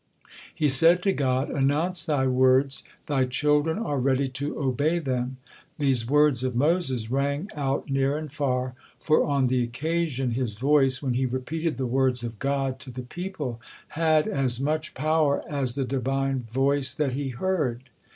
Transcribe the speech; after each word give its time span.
He 0.55 0.67
said 0.67 1.03
to 1.03 1.13
God: 1.13 1.51
"Announce 1.51 2.01
Thy 2.01 2.25
words, 2.25 2.83
Thy 3.05 3.25
children 3.25 3.77
are 3.77 3.99
ready 3.99 4.27
to 4.29 4.57
obey 4.57 4.97
them." 4.97 5.37
These 5.77 6.09
words 6.09 6.43
of 6.43 6.55
Moses 6.55 7.11
rang 7.11 7.51
out 7.53 7.87
near 7.87 8.17
and 8.17 8.31
far, 8.31 8.73
for 8.99 9.23
on 9.23 9.45
the 9.45 9.61
occasion, 9.61 10.31
his 10.31 10.55
voice, 10.57 11.03
when 11.03 11.13
he 11.13 11.27
repeated 11.27 11.77
the 11.77 11.85
words 11.85 12.23
of 12.23 12.39
God 12.39 12.79
to 12.79 12.89
the 12.89 13.03
people, 13.03 13.61
had 13.89 14.27
as 14.27 14.59
much 14.59 14.95
power 14.95 15.43
as 15.47 15.75
the 15.75 15.85
Divine 15.85 16.47
voice 16.51 16.95
that 16.95 17.11
he 17.11 17.29
heard. 17.29 17.83